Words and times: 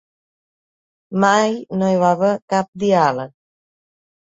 Mai 1.25 1.53
no 1.83 1.91
hi 1.91 2.01
va 2.05 2.11
haver 2.19 2.33
cap 2.55 2.73
diàleg. 2.87 3.37